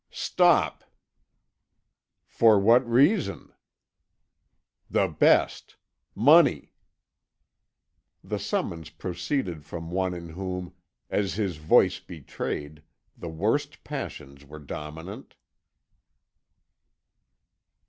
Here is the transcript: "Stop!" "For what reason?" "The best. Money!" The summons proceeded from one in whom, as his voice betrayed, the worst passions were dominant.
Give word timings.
"Stop!" 0.09 0.83
"For 2.25 2.59
what 2.59 2.83
reason?" 2.89 3.53
"The 4.89 5.07
best. 5.07 5.75
Money!" 6.15 6.73
The 8.23 8.39
summons 8.39 8.89
proceeded 8.89 9.63
from 9.63 9.91
one 9.91 10.15
in 10.15 10.29
whom, 10.29 10.73
as 11.11 11.35
his 11.35 11.57
voice 11.57 11.99
betrayed, 11.99 12.81
the 13.15 13.29
worst 13.29 13.83
passions 13.83 14.43
were 14.43 14.57
dominant. 14.57 15.35